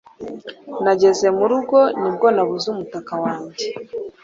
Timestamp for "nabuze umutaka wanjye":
2.35-3.65